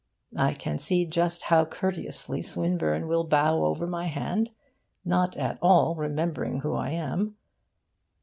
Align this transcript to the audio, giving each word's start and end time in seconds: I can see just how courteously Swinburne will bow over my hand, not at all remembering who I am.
I 0.39 0.55
can 0.55 0.79
see 0.79 1.05
just 1.05 1.43
how 1.43 1.63
courteously 1.63 2.41
Swinburne 2.41 3.07
will 3.07 3.23
bow 3.23 3.63
over 3.65 3.85
my 3.85 4.07
hand, 4.07 4.49
not 5.05 5.37
at 5.37 5.59
all 5.61 5.93
remembering 5.93 6.61
who 6.61 6.73
I 6.73 6.89
am. 6.89 7.35